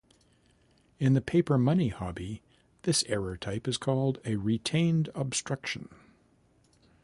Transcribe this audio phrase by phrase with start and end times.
[0.97, 2.41] In the paper money hobby,
[2.81, 5.89] this error type is called a retained obstruction.